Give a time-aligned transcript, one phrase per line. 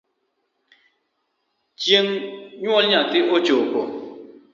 [1.79, 2.09] Chieng’
[2.61, 3.81] nyuol nyathi ochopo